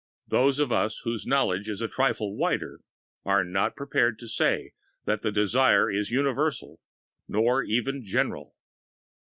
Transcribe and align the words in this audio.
Those 0.27 0.57
of 0.57 0.71
us 0.71 1.01
whose 1.03 1.27
knowledge 1.27 1.69
is 1.69 1.79
a 1.79 1.87
trifle 1.87 2.35
wider 2.35 2.81
are 3.23 3.43
not 3.45 3.75
prepared 3.75 4.17
to 4.17 4.27
say 4.27 4.73
that 5.05 5.21
the 5.21 5.31
desire 5.31 5.91
is 5.91 6.09
universal 6.09 6.79
or 7.31 7.61
even 7.61 8.03
general. 8.03 8.55